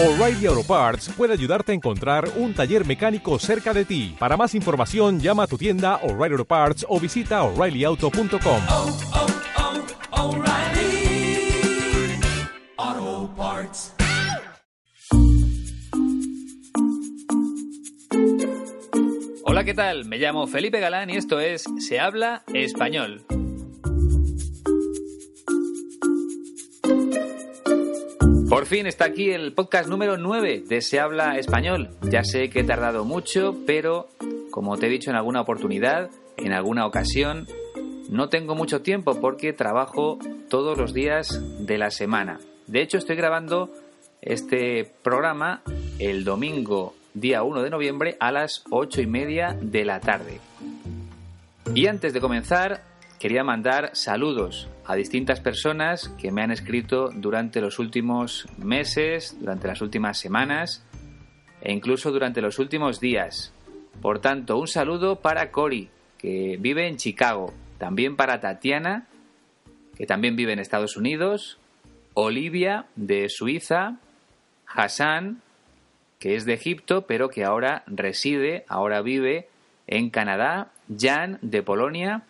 [0.00, 4.14] O'Reilly Auto Parts puede ayudarte a encontrar un taller mecánico cerca de ti.
[4.16, 8.62] Para más información, llama a tu tienda O'Reilly Auto Parts o visita oreillyauto.com.
[8.68, 8.96] oh,
[10.12, 11.50] oh, O'Reilly
[12.76, 13.94] Auto Parts.
[19.42, 20.04] Hola, ¿qué tal?
[20.04, 23.24] Me llamo Felipe Galán y esto es Se habla español.
[28.48, 31.90] Por fin está aquí el podcast número 9 de Se habla español.
[32.02, 34.08] Ya sé que he tardado mucho, pero
[34.50, 36.08] como te he dicho en alguna oportunidad,
[36.38, 37.46] en alguna ocasión,
[38.08, 42.40] no tengo mucho tiempo porque trabajo todos los días de la semana.
[42.66, 43.70] De hecho, estoy grabando
[44.22, 45.60] este programa
[45.98, 50.40] el domingo día 1 de noviembre a las 8 y media de la tarde.
[51.74, 52.82] Y antes de comenzar,
[53.18, 59.68] quería mandar saludos a distintas personas que me han escrito durante los últimos meses, durante
[59.68, 60.82] las últimas semanas
[61.60, 63.52] e incluso durante los últimos días.
[64.00, 69.06] Por tanto, un saludo para Cory, que vive en Chicago, también para Tatiana,
[69.94, 71.58] que también vive en Estados Unidos,
[72.14, 73.98] Olivia de Suiza,
[74.66, 75.42] Hassan,
[76.18, 79.48] que es de Egipto, pero que ahora reside, ahora vive
[79.86, 82.22] en Canadá, Jan de Polonia,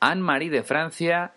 [0.00, 1.32] Anne-Marie de Francia,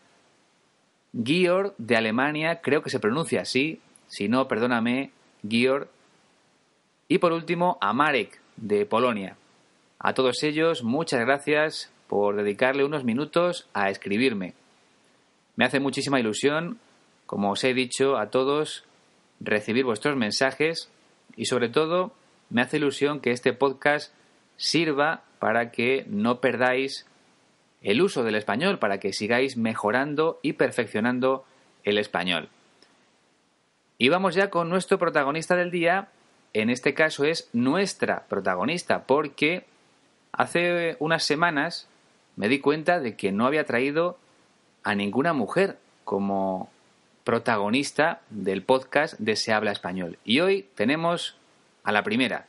[1.14, 5.12] Georg de Alemania, creo que se pronuncia así, si no, perdóname,
[5.48, 5.88] Georg,
[7.08, 9.36] y por último a Marek de Polonia.
[10.00, 14.54] A todos ellos, muchas gracias por dedicarle unos minutos a escribirme.
[15.56, 16.80] Me hace muchísima ilusión,
[17.26, 18.86] como os he dicho a todos,
[19.40, 20.90] recibir vuestros mensajes
[21.36, 22.14] y sobre todo
[22.50, 24.14] me hace ilusión que este podcast
[24.58, 27.06] sirva para que no perdáis
[27.82, 31.46] el uso del español, para que sigáis mejorando y perfeccionando
[31.84, 32.50] el español.
[33.98, 36.10] Y vamos ya con nuestro protagonista del día.
[36.54, 39.66] En este caso es nuestra protagonista, porque
[40.32, 41.88] hace unas semanas
[42.36, 44.18] me di cuenta de que no había traído
[44.84, 46.70] a ninguna mujer como
[47.24, 50.18] protagonista del podcast de Se habla español.
[50.24, 51.38] Y hoy tenemos
[51.84, 52.48] a la primera.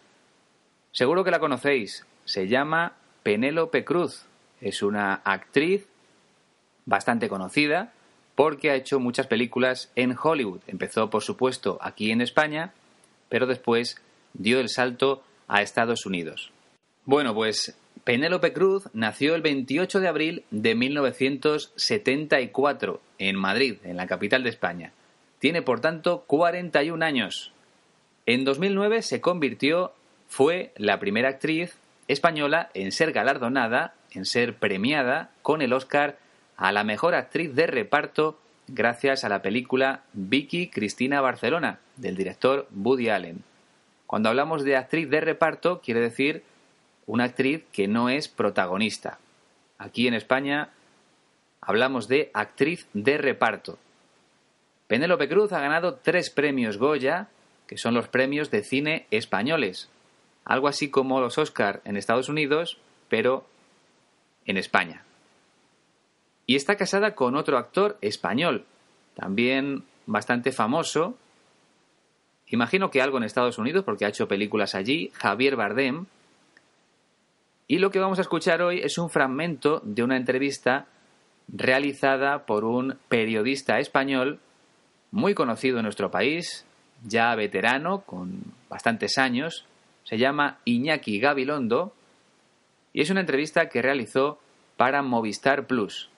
[0.92, 2.06] Seguro que la conocéis.
[2.24, 4.26] Se llama Penélope Cruz.
[4.62, 5.86] Es una actriz
[6.86, 7.92] bastante conocida
[8.34, 10.60] porque ha hecho muchas películas en Hollywood.
[10.66, 12.72] Empezó, por supuesto, aquí en España,
[13.28, 14.00] pero después
[14.32, 16.52] dio el salto a Estados Unidos.
[17.04, 24.06] Bueno, pues Penélope Cruz nació el 28 de abril de 1974 en Madrid, en la
[24.06, 24.92] capital de España.
[25.38, 27.52] Tiene, por tanto, 41 años.
[28.26, 29.92] En 2009 se convirtió,
[30.28, 36.18] fue la primera actriz española en ser galardonada, en ser premiada con el Oscar
[36.56, 42.68] a la mejor actriz de reparto gracias a la película Vicky Cristina Barcelona, del director
[42.74, 43.42] Woody Allen.
[44.06, 46.42] Cuando hablamos de actriz de reparto, quiere decir
[47.06, 49.18] una actriz que no es protagonista.
[49.78, 50.70] Aquí en España
[51.60, 53.78] hablamos de actriz de reparto.
[54.86, 57.28] Penélope Cruz ha ganado tres premios Goya,
[57.66, 59.88] que son los premios de cine españoles,
[60.44, 62.78] algo así como los Oscar en Estados Unidos,
[63.08, 63.46] pero
[64.46, 65.04] en España.
[66.46, 68.64] Y está casada con otro actor español,
[69.14, 71.16] también bastante famoso,
[72.46, 76.06] imagino que algo en Estados Unidos porque ha hecho películas allí, Javier Bardem,
[77.68, 80.86] y lo que vamos a escuchar hoy es un fragmento de una entrevista
[81.48, 84.40] realizada por un periodista español
[85.10, 86.66] muy conocido en nuestro país,
[87.04, 89.66] ya veterano, con bastantes años,
[90.04, 91.94] se llama Iñaki Gabilondo,
[92.92, 94.38] y es una entrevista que realizó
[94.76, 96.10] para Movistar Plus.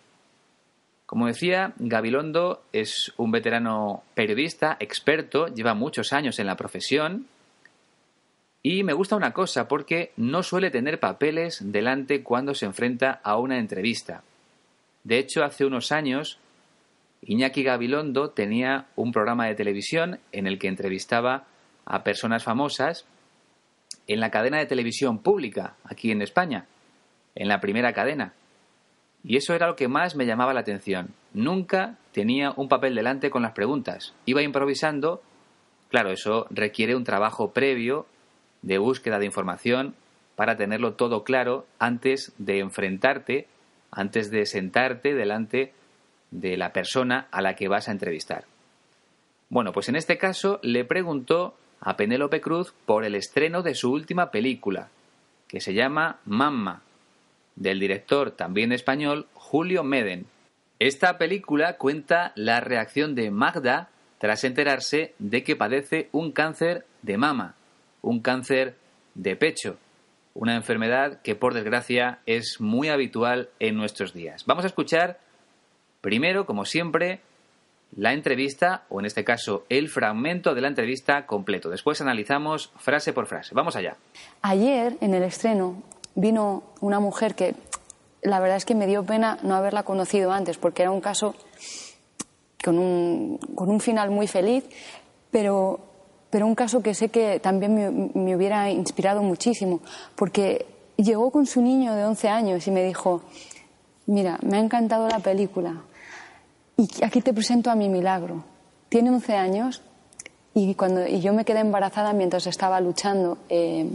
[1.07, 7.27] Como decía, Gabilondo es un veterano periodista, experto, lleva muchos años en la profesión,
[8.63, 13.37] y me gusta una cosa, porque no suele tener papeles delante cuando se enfrenta a
[13.37, 14.23] una entrevista.
[15.05, 16.39] De hecho, hace unos años,
[17.21, 21.45] Iñaki Gabilondo tenía un programa de televisión en el que entrevistaba
[21.85, 23.05] a personas famosas
[24.07, 26.67] en la cadena de televisión pública, aquí en España,
[27.35, 28.33] en la primera cadena.
[29.23, 31.15] Y eso era lo que más me llamaba la atención.
[31.33, 34.15] Nunca tenía un papel delante con las preguntas.
[34.27, 35.23] Iba improvisando.
[35.89, 38.07] Claro, eso requiere un trabajo previo
[38.63, 39.95] de búsqueda de información
[40.37, 43.47] para tenerlo todo claro antes de enfrentarte,
[43.91, 45.73] antes de sentarte delante
[46.31, 48.45] de la persona a la que vas a entrevistar.
[49.49, 53.93] Bueno, pues en este caso le preguntó a Penélope Cruz por el estreno de su
[53.93, 54.89] última película,
[55.47, 56.83] que se llama Mamma,
[57.57, 60.27] del director también español Julio Meden.
[60.79, 67.17] Esta película cuenta la reacción de Magda tras enterarse de que padece un cáncer de
[67.17, 67.55] mama,
[68.03, 68.77] un cáncer
[69.15, 69.79] de pecho,
[70.35, 74.45] una enfermedad que por desgracia es muy habitual en nuestros días.
[74.47, 75.21] Vamos a escuchar
[76.01, 77.21] primero, como siempre,
[77.97, 81.71] la entrevista, o en este caso el fragmento de la entrevista completo.
[81.71, 83.55] Después analizamos frase por frase.
[83.55, 83.97] Vamos allá.
[84.43, 85.83] Ayer, en el estreno,
[86.15, 87.55] vino una mujer que
[88.23, 91.35] la verdad es que me dio pena no haberla conocido antes, porque era un caso
[92.65, 94.65] con un, con un final muy feliz,
[95.31, 95.81] pero,
[96.31, 99.81] pero un caso que sé que también me, me hubiera inspirado muchísimo,
[100.17, 100.67] porque
[100.97, 103.23] llegó con su niño de 11 años y me dijo,
[104.07, 105.83] mira, me ha encantado la película
[106.77, 108.45] y aquí te presento a mi milagro.
[108.89, 109.83] Tiene 11 años
[110.55, 113.89] y, cuando, y yo me quedé embarazada mientras estaba luchando eh,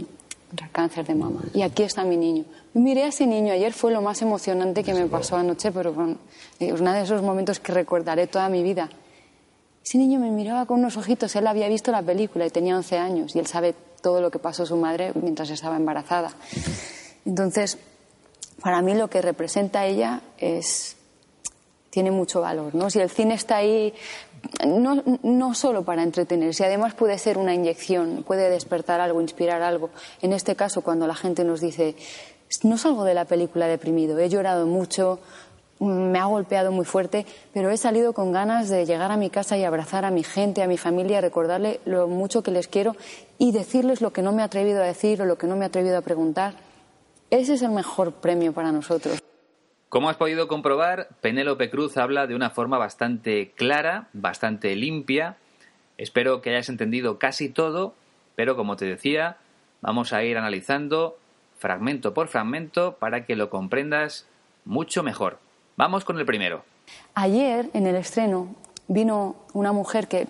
[0.50, 1.42] contra el cáncer de mama.
[1.54, 2.44] Y aquí está mi niño.
[2.74, 3.52] Miré a ese niño.
[3.52, 6.16] Ayer fue lo más emocionante que me pasó anoche, pero bueno,
[6.58, 8.90] es uno de esos momentos que recordaré toda mi vida.
[9.84, 11.34] Ese niño me miraba con unos ojitos.
[11.36, 13.36] Él había visto la película y tenía 11 años.
[13.36, 16.32] Y él sabe todo lo que pasó su madre mientras estaba embarazada.
[17.24, 17.78] Entonces,
[18.60, 20.96] para mí lo que representa ella es
[21.90, 22.74] tiene mucho valor.
[22.74, 22.88] ¿no?
[22.90, 23.92] Si el cine está ahí
[24.66, 29.90] no, no solo para entretenerse, además puede ser una inyección, puede despertar algo, inspirar algo.
[30.22, 31.96] En este caso, cuando la gente nos dice,
[32.62, 35.20] no salgo de la película deprimido, he llorado mucho,
[35.80, 37.24] me ha golpeado muy fuerte,
[37.54, 40.62] pero he salido con ganas de llegar a mi casa y abrazar a mi gente,
[40.62, 42.96] a mi familia, recordarle lo mucho que les quiero
[43.38, 45.64] y decirles lo que no me he atrevido a decir o lo que no me
[45.64, 46.54] he atrevido a preguntar.
[47.30, 49.19] Ese es el mejor premio para nosotros.
[49.90, 55.36] Como has podido comprobar, Penélope Cruz habla de una forma bastante clara, bastante limpia.
[55.98, 57.94] Espero que hayas entendido casi todo,
[58.36, 59.38] pero como te decía,
[59.80, 61.18] vamos a ir analizando
[61.58, 64.28] fragmento por fragmento para que lo comprendas
[64.64, 65.40] mucho mejor.
[65.74, 66.62] Vamos con el primero.
[67.14, 68.54] Ayer, en el estreno,
[68.86, 70.28] vino una mujer que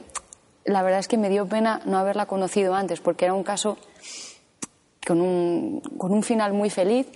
[0.64, 3.76] la verdad es que me dio pena no haberla conocido antes, porque era un caso
[5.06, 7.06] con un, con un final muy feliz,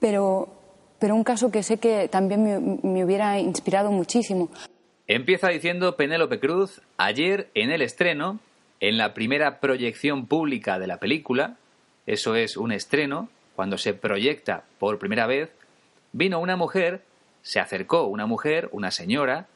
[0.00, 0.55] pero
[0.98, 4.50] pero un caso que sé que también me, hubiera inspirado muchísimo.
[5.06, 8.40] Empieza diciendo Penélope Cruz, ayer en el estreno,
[8.80, 11.56] en la primera proyección pública de la película,
[12.06, 15.50] eso es un estreno, cuando se proyecta por primera vez,
[16.12, 17.02] vino una mujer,
[17.42, 19.46] se acercó una mujer, una señora,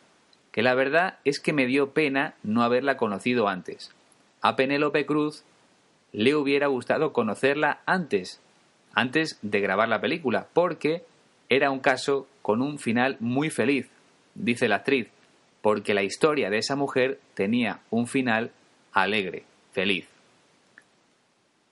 [0.53, 3.95] que la verdad es que me dio pena no haberla conocido antes.
[4.41, 5.45] A Penélope Cruz
[6.13, 8.41] le hubiera gustado conocerla antes,
[8.95, 11.05] antes de grabar la película, porque
[11.51, 13.91] era un caso con un final muy feliz,
[14.35, 15.09] dice la actriz,
[15.61, 18.53] porque la historia de esa mujer tenía un final
[18.93, 20.09] alegre, feliz.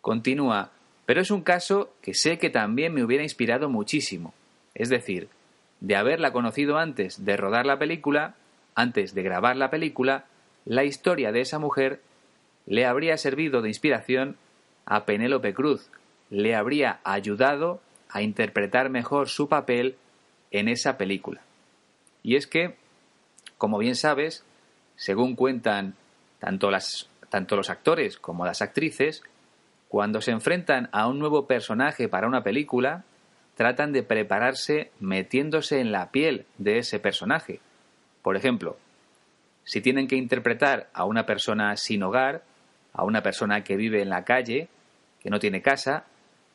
[0.01, 0.73] Continúa,
[1.07, 4.35] pero es un caso que sé que también me hubiera inspirado muchísimo.
[4.75, 5.29] Es decir,
[5.81, 8.35] de haberla conocido antes de rodar la película,
[8.75, 10.27] antes de grabar la película,
[10.65, 12.01] la historia de esa mujer
[12.67, 14.37] le habría servido de inspiración
[14.87, 15.89] a Penélope Cruz,
[16.31, 19.97] le habría ayudado a interpretar mejor su papel
[20.51, 21.43] en esa película.
[22.23, 22.77] Y es que,
[23.57, 24.45] como bien sabes,
[24.97, 25.95] según cuentan
[26.39, 29.23] tanto, las, tanto los actores como las actrices,
[29.89, 33.05] cuando se enfrentan a un nuevo personaje para una película,
[33.57, 37.61] tratan de prepararse metiéndose en la piel de ese personaje.
[38.23, 38.77] Por ejemplo,
[39.65, 42.43] si tienen que interpretar a una persona sin hogar,
[42.93, 44.69] a una persona que vive en la calle,
[45.21, 46.05] que no tiene casa,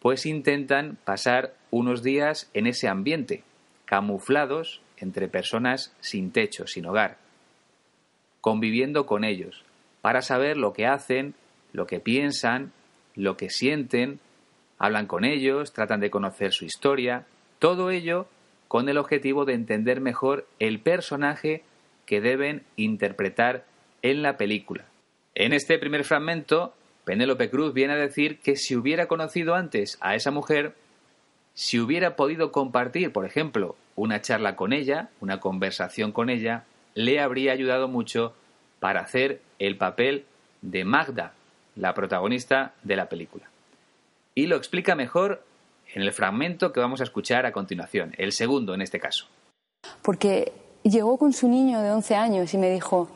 [0.04, 3.42] pues intentan pasar unos días en ese ambiente,
[3.86, 7.20] camuflados entre personas sin techo, sin hogar,
[8.42, 9.64] conviviendo con ellos,
[10.02, 11.36] para saber lo que hacen,
[11.72, 12.74] lo que piensan,
[13.16, 14.20] lo que sienten,
[14.78, 17.26] hablan con ellos, tratan de conocer su historia,
[17.60, 18.28] todo ello
[18.68, 21.64] con el objetivo de entender mejor el personaje
[22.06, 23.64] que deben interpretar
[24.02, 24.84] en la película.
[25.34, 26.74] En este primer fragmento
[27.06, 30.76] Penélope Cruz viene a decir que si hubiera conocido antes a esa mujer,
[31.54, 36.64] si hubiera podido compartir, por ejemplo, una charla con ella, una conversación con ella,
[36.96, 38.34] le habría ayudado mucho
[38.80, 40.26] para hacer el papel
[40.62, 41.34] de Magda,
[41.76, 43.50] la protagonista de la película.
[44.36, 45.44] Y lo explica mejor
[45.94, 49.28] en el fragmento que vamos a escuchar a continuación, el segundo en este caso.
[50.02, 50.52] Porque
[50.84, 53.10] llegó con su niño de 11 años y me dijo,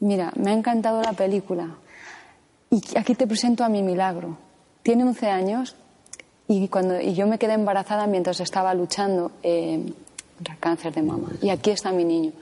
[0.00, 1.76] mira, me ha encantado la película,
[2.70, 4.38] y aquí te presento a mi milagro.
[4.82, 5.76] Tiene 11 años
[6.48, 9.92] y, cuando, y yo me quedé embarazada mientras estaba luchando eh,
[10.36, 11.28] contra el cáncer de mama.
[11.42, 12.32] Y aquí está mi niño.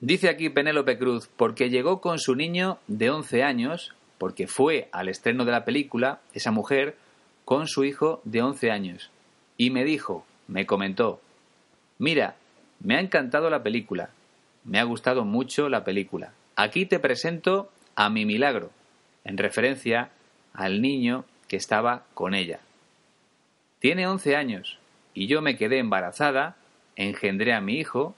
[0.00, 5.08] Dice aquí Penélope Cruz, porque llegó con su niño de 11 años, porque fue al
[5.08, 6.96] estreno de la película, esa mujer,
[7.44, 9.10] con su hijo de 11 años.
[9.56, 11.20] Y me dijo, me comentó,
[11.98, 12.36] mira,
[12.80, 14.10] me ha encantado la película,
[14.64, 16.32] me ha gustado mucho la película.
[16.56, 18.70] aquí te presento a mi milagro,
[19.24, 20.10] en referencia
[20.52, 22.60] al niño que estaba con ella.
[23.78, 24.78] Tiene 11 años
[25.12, 26.56] y yo me quedé embarazada,
[26.96, 28.14] engendré a mi hijo,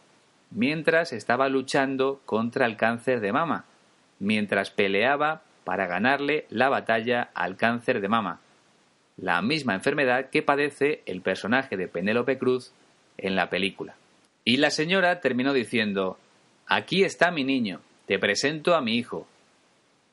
[0.50, 3.64] mientras estaba luchando contra el cáncer de mama,
[4.18, 8.40] mientras peleaba para ganarle la batalla al cáncer de mama,
[9.16, 12.72] la misma enfermedad que padece el personaje de Penélope Cruz
[13.18, 13.96] en la película.
[14.44, 16.18] Y la señora terminó diciendo,
[16.66, 19.26] Aquí está mi niño, te presento a mi hijo.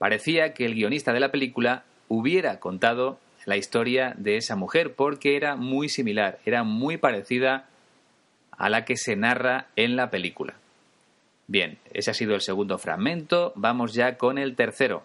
[0.04, 5.38] Parecía que el guionista de la película hubiera contado la historia de esa mujer porque
[5.38, 7.70] era muy similar, era muy parecida
[8.52, 10.56] a la que se narra en la película.
[11.48, 15.04] Bien, ese ha sido el segundo fragmento, vamos ya con el tercero.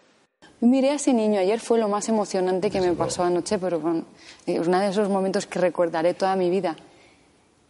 [0.59, 4.05] Miré a ese niño ayer, fue lo más emocionante que me pasó anoche, pero bueno,
[4.47, 6.75] es uno de esos momentos que recordaré toda mi vida.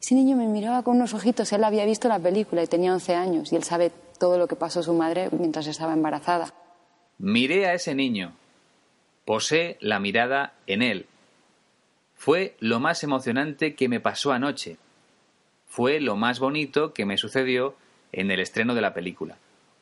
[0.00, 3.14] Ese niño me miraba con unos ojitos, él había visto la película y tenía 11
[3.14, 6.54] años y él sabe todo lo que pasó su madre mientras estaba embarazada.
[7.18, 8.32] Miré a ese niño,
[9.24, 11.06] posé la mirada en él.
[12.14, 14.76] Fue lo más emocionante que me pasó anoche.
[15.66, 17.74] Fue lo más bonito que me sucedió
[18.12, 19.36] en el estreno de la película.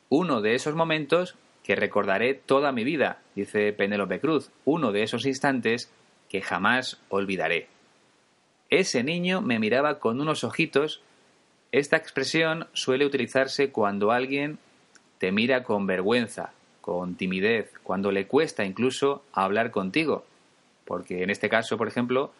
[0.09, 5.27] Uno de esos momentos que recordaré toda mi vida, dice Penélope Cruz, uno de esos
[5.27, 5.91] instantes
[6.29, 7.67] que jamás olvidaré.
[8.71, 11.01] Ese niño me miraba con unos ojitos.
[11.71, 14.57] Esta expresión suele utilizarse cuando alguien
[15.19, 16.53] te mira con vergüenza,
[16.87, 20.23] con timidez, cuando le cuesta incluso hablar contigo,
[20.85, 22.31] porque en este caso, por ejemplo,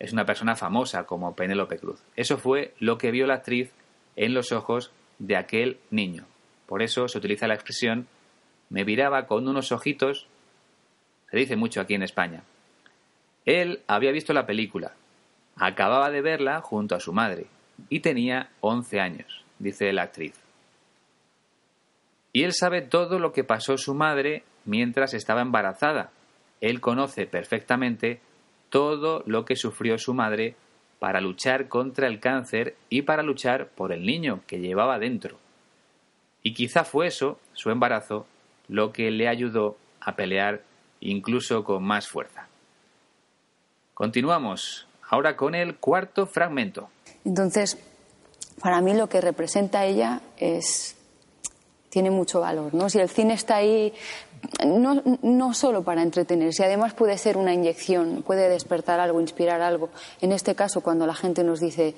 [0.00, 2.02] es una persona famosa como Penélope Cruz.
[2.16, 3.70] Eso fue lo que vio la actriz
[4.16, 4.90] en los ojos
[5.20, 6.24] de aquel niño.
[6.66, 8.08] Por eso se utiliza la expresión
[8.70, 10.26] me miraba con unos ojitos,
[11.30, 12.42] se dice mucho aquí en España.
[13.44, 14.94] Él había visto la película,
[15.54, 17.46] acababa de verla junto a su madre
[17.88, 20.41] y tenía 11 años, dice la actriz.
[22.32, 26.10] Y él sabe todo lo que pasó su madre mientras estaba embarazada.
[26.60, 28.20] Él conoce perfectamente
[28.70, 30.56] todo lo que sufrió su madre
[30.98, 35.36] para luchar contra el cáncer y para luchar por el niño que llevaba dentro.
[36.42, 38.26] Y quizá fue eso, su embarazo,
[38.68, 40.62] lo que le ayudó a pelear
[41.00, 42.48] incluso con más fuerza.
[43.94, 46.88] Continuamos ahora con el cuarto fragmento.
[47.24, 47.78] Entonces,
[48.62, 50.96] para mí lo que representa ella es
[51.92, 52.88] tiene mucho valor, ¿no?
[52.88, 53.92] Si el cine está ahí
[54.66, 59.90] no, no solo para entretenerse, además puede ser una inyección, puede despertar algo, inspirar algo.
[60.22, 61.94] En este caso, cuando la gente nos dice,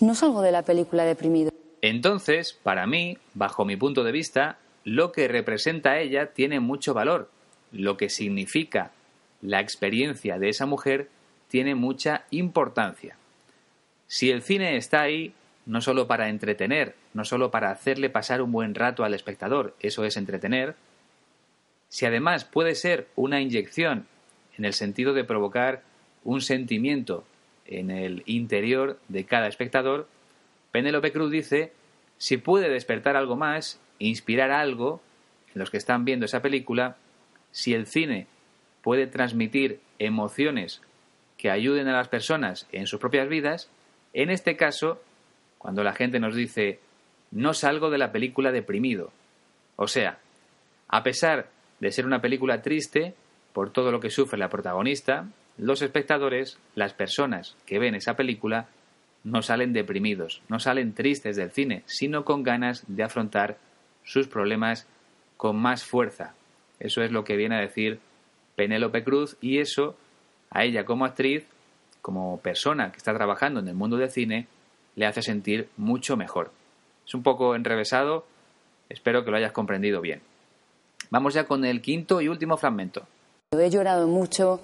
[0.00, 1.52] no salgo de la película deprimido.
[1.80, 6.92] Entonces, para mí, bajo mi punto de vista, lo que representa a ella tiene mucho
[6.92, 7.30] valor.
[7.70, 8.90] Lo que significa
[9.42, 11.08] la experiencia de esa mujer
[11.46, 13.16] tiene mucha importancia.
[14.08, 15.34] Si el cine está ahí,
[15.70, 20.04] no solo para entretener, no solo para hacerle pasar un buen rato al espectador, eso
[20.04, 20.74] es entretener,
[21.88, 24.08] si además puede ser una inyección
[24.58, 25.84] en el sentido de provocar
[26.24, 27.24] un sentimiento
[27.66, 30.08] en el interior de cada espectador,
[30.72, 31.72] Penélope Cruz dice,
[32.18, 35.00] si puede despertar algo más, inspirar algo
[35.54, 36.96] en los que están viendo esa película,
[37.52, 38.26] si el cine
[38.82, 40.82] puede transmitir emociones
[41.38, 43.70] que ayuden a las personas en sus propias vidas,
[44.12, 45.00] en este caso
[45.60, 46.80] cuando la gente nos dice
[47.32, 49.12] no salgo de la película deprimido.
[49.76, 50.18] O sea,
[50.88, 51.50] a pesar
[51.80, 53.14] de ser una película triste
[53.52, 58.68] por todo lo que sufre la protagonista, los espectadores, las personas que ven esa película,
[59.22, 63.58] no salen deprimidos, no salen tristes del cine, sino con ganas de afrontar
[64.02, 64.88] sus problemas
[65.36, 66.34] con más fuerza.
[66.78, 68.00] Eso es lo que viene a decir
[68.56, 69.94] Penélope Cruz y eso
[70.48, 71.46] a ella como actriz,
[72.00, 74.48] como persona que está trabajando en el mundo del cine,
[74.96, 76.50] le hace sentir mucho mejor.
[77.06, 78.24] Es un poco enrevesado,
[78.88, 80.20] espero que lo hayas comprendido bien.
[81.10, 83.06] Vamos ya con el quinto y último fragmento.
[83.52, 84.60] He llorado mucho,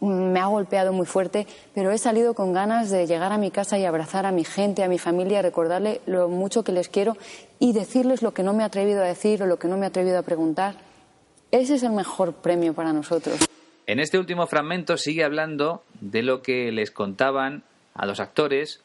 [0.00, 3.78] me ha golpeado muy fuerte, pero he salido con ganas de llegar a mi casa
[3.78, 7.16] y abrazar a mi gente, a mi familia, recordarle lo mucho que les quiero
[7.58, 9.86] y decirles lo que no me he atrevido a decir o lo que no me
[9.86, 10.76] he atrevido a preguntar.
[11.50, 13.48] Ese es el mejor premio para nosotros.
[13.86, 18.80] En este último fragmento sigue hablando de lo que les contaban a los actores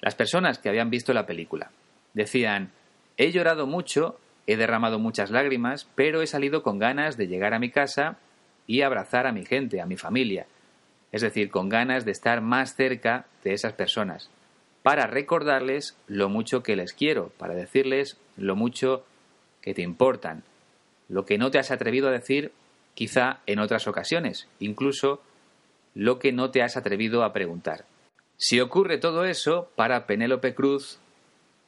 [0.00, 1.70] las personas que habían visto la película.
[2.14, 2.70] Decían,
[3.16, 7.58] he llorado mucho, he derramado muchas lágrimas, pero he salido con ganas de llegar a
[7.58, 8.18] mi casa
[8.66, 10.46] y abrazar a mi gente, a mi familia.
[11.12, 14.30] Es decir, con ganas de estar más cerca de esas personas,
[14.82, 19.04] para recordarles lo mucho que les quiero, para decirles lo mucho
[19.60, 20.42] que te importan,
[21.08, 22.52] lo que no te has atrevido a decir
[22.94, 25.20] quizá en otras ocasiones, incluso
[25.94, 27.84] lo que no te has atrevido a preguntar.
[28.42, 30.98] Si ocurre todo eso, para Penélope Cruz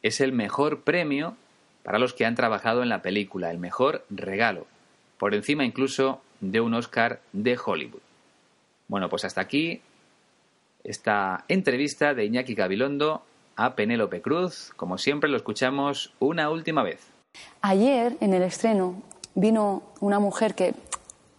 [0.03, 1.37] es el mejor premio
[1.83, 4.67] para los que han trabajado en la película, el mejor regalo,
[5.19, 8.01] por encima incluso de un Oscar de Hollywood.
[8.89, 9.83] Bueno, pues hasta aquí
[10.83, 13.23] esta entrevista de Iñaki Gabilondo
[13.55, 14.73] a Penélope Cruz.
[14.75, 17.07] Como siempre, lo escuchamos una última vez.
[17.61, 19.03] Ayer, en el estreno,
[19.35, 20.75] vino una mujer que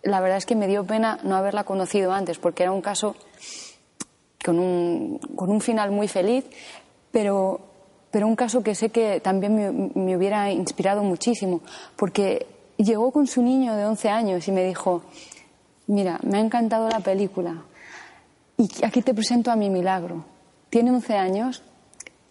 [0.03, 3.15] la verdad es que me dio pena no haberla conocido antes, porque era un caso
[4.43, 6.45] con un, con un final muy feliz,
[7.11, 7.59] pero,
[8.11, 11.61] pero un caso que sé que también me, me hubiera inspirado muchísimo,
[11.95, 12.45] porque
[12.77, 15.03] llegó con su niño de 11 años y me dijo,
[15.87, 17.63] mira, me ha encantado la película
[18.57, 20.25] y aquí te presento a mi milagro.
[20.69, 21.63] Tiene 11 años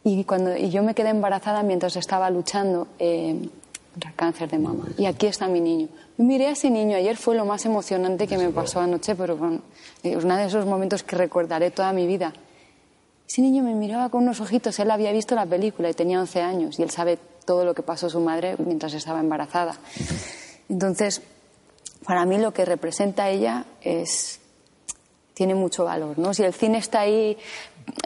[0.04, 3.48] y, cuando, y yo me quedé embarazada mientras estaba luchando eh,
[3.92, 4.88] contra el cáncer de mama.
[4.96, 5.88] Y aquí está mi niño.
[6.16, 9.60] Miré a ese niño, ayer fue lo más emocionante que me pasó anoche, pero bueno,
[10.02, 12.32] es uno de esos momentos que recordaré toda mi vida.
[13.28, 16.40] Ese niño me miraba con unos ojitos, él había visto la película y tenía 11
[16.40, 19.76] años y él sabe todo lo que pasó su madre mientras estaba embarazada.
[20.68, 21.22] Entonces,
[22.04, 24.38] para mí lo que representa ella es
[25.34, 26.34] tiene mucho valor, ¿no?
[26.34, 27.36] Si el cine está ahí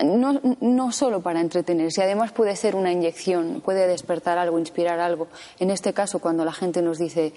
[0.05, 5.29] no, no solo para entretenerse, además puede ser una inyección, puede despertar algo, inspirar algo.
[5.59, 7.33] En este caso, cuando la gente nos dice,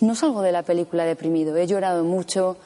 [0.00, 2.56] no salgo de la película deprimido, he llorado mucho,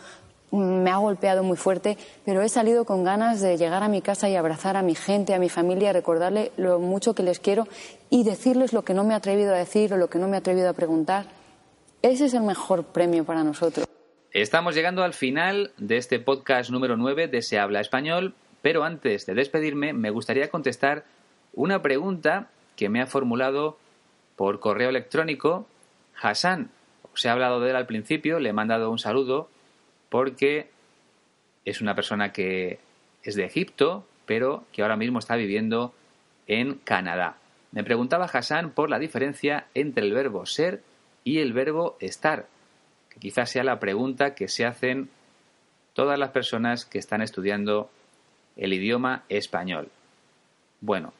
[0.52, 4.28] me ha golpeado muy fuerte, pero he salido con ganas de llegar a mi casa
[4.28, 7.68] y abrazar a mi gente, a mi familia, recordarle lo mucho que les quiero
[8.08, 10.36] y decirles lo que no me he atrevido a decir o lo que no me
[10.36, 11.26] he atrevido a preguntar.
[12.02, 13.86] Ese es el mejor premio para nosotros.
[14.32, 19.26] Estamos llegando al final de este podcast número 9 de Se habla español, pero antes
[19.26, 21.04] de despedirme me gustaría contestar
[21.52, 23.78] una pregunta que me ha formulado
[24.36, 25.66] por correo electrónico
[26.20, 26.70] Hassan.
[27.12, 29.48] Os he hablado de él al principio, le he mandado un saludo
[30.08, 30.70] porque
[31.64, 32.78] es una persona que
[33.22, 35.92] es de Egipto, pero que ahora mismo está viviendo
[36.46, 37.36] en Canadá.
[37.72, 40.82] Me preguntaba Hassan por la diferencia entre el verbo ser
[41.22, 42.46] y el verbo estar,
[43.10, 45.10] que quizás sea la pregunta que se hacen
[45.92, 47.90] todas las personas que están estudiando
[48.56, 49.88] el idioma español.
[50.80, 51.12] Bueno,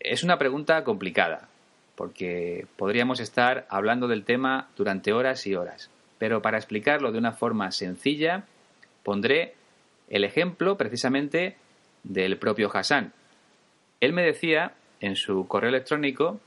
[0.00, 1.48] es una pregunta complicada,
[1.94, 7.32] porque podríamos estar hablando del tema durante horas y horas, pero para explicarlo de una
[7.32, 8.44] forma sencilla,
[9.02, 9.54] pondré
[10.08, 11.56] el ejemplo precisamente
[12.02, 13.12] del propio Hassan.
[14.00, 16.40] Él me decía en su correo electrónico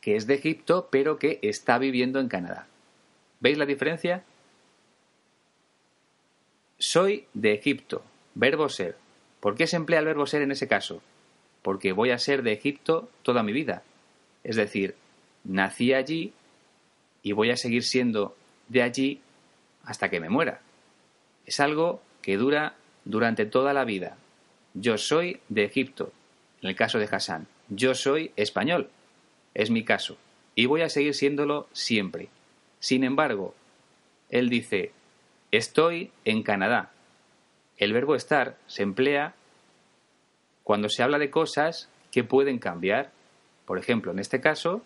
[0.00, 2.66] que es de Egipto, pero que está viviendo en Canadá.
[3.40, 4.24] ¿Veis la diferencia?
[6.78, 8.02] Soy de Egipto,
[8.34, 8.96] verbo ser.
[9.40, 11.02] ¿Por qué se emplea el verbo ser en ese caso?
[11.62, 13.82] Porque voy a ser de Egipto toda mi vida.
[14.44, 14.96] Es decir,
[15.44, 16.32] nací allí
[17.22, 18.36] y voy a seguir siendo
[18.68, 19.20] de allí
[19.84, 20.60] hasta que me muera.
[21.46, 24.16] Es algo que dura durante toda la vida.
[24.74, 26.12] Yo soy de Egipto,
[26.62, 27.46] en el caso de Hassan.
[27.68, 28.90] Yo soy español,
[29.54, 30.16] es mi caso,
[30.54, 32.28] y voy a seguir siéndolo siempre.
[32.80, 33.54] Sin embargo,
[34.30, 34.92] él dice,
[35.50, 36.90] estoy en Canadá.
[37.82, 39.34] El verbo estar se emplea
[40.62, 43.10] cuando se habla de cosas que pueden cambiar.
[43.66, 44.82] Por ejemplo, en este caso,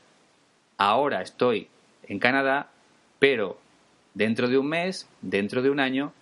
[0.79, 1.69] ahora estoy
[2.05, 2.71] en Canadá,
[3.19, 3.59] pero
[4.15, 6.15] dentro de un mes, dentro de un año,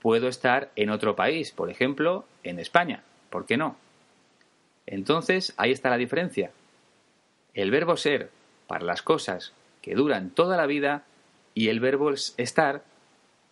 [0.00, 3.04] puedo estar en otro país, por ejemplo, en España.
[3.30, 3.76] ¿Por qué no?
[4.86, 6.50] Entonces, ahí está la diferencia.
[7.54, 8.32] El verbo ser
[8.66, 9.52] para las cosas
[9.82, 11.04] que duran toda la vida
[11.54, 12.82] y el verbo estar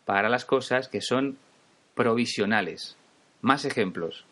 [0.04, 1.38] para las cosas que son
[1.96, 2.94] provisionales.
[3.40, 4.24] Más ejemplos.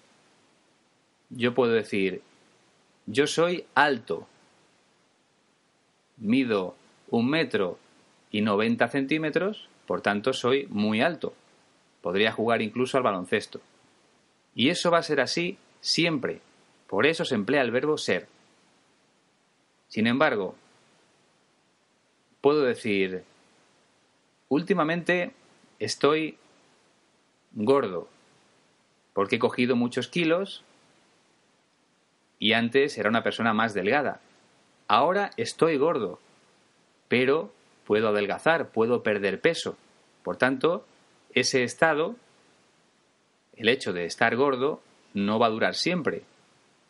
[1.31, 2.23] Yo puedo decir,
[3.07, 4.29] yo soy alto,
[6.19, 6.77] mido
[7.11, 7.79] un metro
[8.31, 11.35] y 90 centímetros, por tanto soy muy alto.
[12.03, 13.61] Podría jugar incluso al baloncesto.
[14.55, 16.41] Y eso va a ser así siempre.
[16.87, 18.29] Por eso se emplea el verbo ser.
[19.89, 20.55] Sin embargo,
[22.43, 23.25] puedo decir,
[24.49, 25.33] últimamente
[25.79, 26.37] estoy
[27.55, 28.09] gordo,
[29.13, 30.63] porque he cogido muchos kilos
[32.39, 34.21] y antes era una persona más delgada.
[34.87, 36.19] Ahora estoy gordo,
[37.09, 37.53] pero
[37.87, 39.77] puedo adelgazar, puedo perder peso.
[40.23, 40.85] Por tanto,
[41.33, 42.17] ese estado,
[43.57, 44.83] el hecho de estar gordo,
[45.15, 46.23] no va a durar siempre.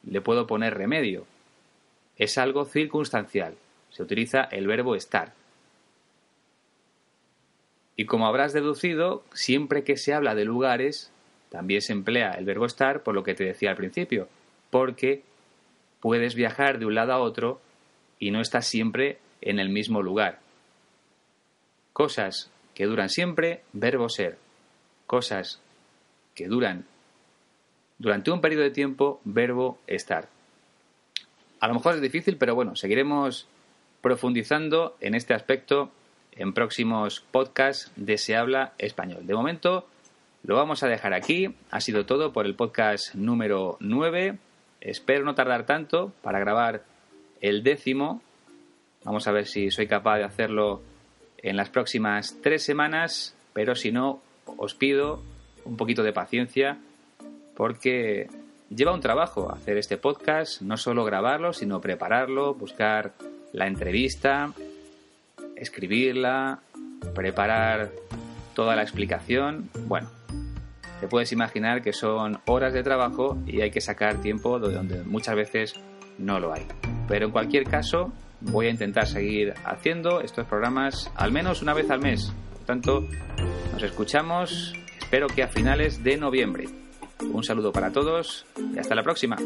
[0.02, 1.26] Le puedo poner remedio
[2.16, 3.56] es algo circunstancial.
[3.90, 5.32] Se utiliza el verbo estar.
[7.96, 11.12] Y como habrás deducido, siempre que se habla de lugares,
[11.48, 14.28] también se emplea el verbo estar por lo que te decía al principio,
[14.70, 15.22] porque
[16.00, 17.60] puedes viajar de un lado a otro
[18.18, 20.40] y no estás siempre en el mismo lugar.
[21.92, 24.36] Cosas que duran siempre, verbo ser.
[25.06, 25.60] Cosas
[26.34, 26.86] que duran
[27.98, 30.28] durante un periodo de tiempo, verbo estar.
[31.60, 33.46] A lo mejor es difícil, pero bueno, seguiremos
[34.02, 35.90] profundizando en este aspecto
[36.36, 39.26] en próximos podcasts de Se Habla Español.
[39.26, 39.86] De momento
[40.42, 41.54] lo vamos a dejar aquí.
[41.70, 44.38] Ha sido todo por el podcast número 9.
[44.80, 46.84] Espero no tardar tanto para grabar
[47.40, 48.22] el décimo.
[49.04, 50.82] Vamos a ver si soy capaz de hacerlo
[51.38, 54.20] en las próximas tres semanas, pero si no,
[54.56, 55.22] os pido
[55.64, 56.78] un poquito de paciencia
[57.54, 58.28] porque
[58.68, 63.12] lleva un trabajo hacer este podcast, no solo grabarlo, sino prepararlo, buscar
[63.52, 64.52] la entrevista,
[65.64, 66.60] escribirla,
[67.14, 67.90] preparar
[68.54, 69.68] toda la explicación.
[69.86, 70.08] Bueno,
[71.00, 75.02] te puedes imaginar que son horas de trabajo y hay que sacar tiempo de donde
[75.02, 75.74] muchas veces
[76.18, 76.66] no lo hay.
[77.08, 81.90] Pero en cualquier caso, voy a intentar seguir haciendo estos programas al menos una vez
[81.90, 82.32] al mes.
[82.52, 83.06] Por tanto,
[83.72, 86.68] nos escuchamos, espero que a finales de noviembre.
[87.32, 89.36] Un saludo para todos y hasta la próxima.